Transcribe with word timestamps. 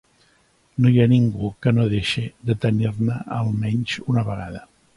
No 0.85 0.93
hi 0.93 0.97
ha 1.01 1.05
ningú 1.11 1.51
que 1.65 1.75
no 1.79 1.85
deixe 1.91 2.23
de 2.51 2.57
tenir-ne 2.65 3.21
almenys 3.39 3.95
una 4.15 4.29
vegada. 4.33 4.69